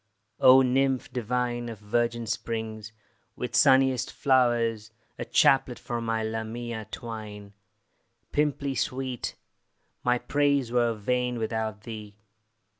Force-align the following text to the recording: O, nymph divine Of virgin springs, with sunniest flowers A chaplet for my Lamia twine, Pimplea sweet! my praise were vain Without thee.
O, 0.39 0.63
nymph 0.63 1.13
divine 1.13 1.69
Of 1.69 1.77
virgin 1.77 2.25
springs, 2.25 2.91
with 3.35 3.55
sunniest 3.55 4.11
flowers 4.11 4.89
A 5.19 5.25
chaplet 5.25 5.77
for 5.77 6.01
my 6.01 6.23
Lamia 6.23 6.87
twine, 6.89 7.53
Pimplea 8.31 8.75
sweet! 8.75 9.35
my 10.03 10.17
praise 10.17 10.71
were 10.71 10.95
vain 10.95 11.37
Without 11.37 11.81
thee. 11.81 12.17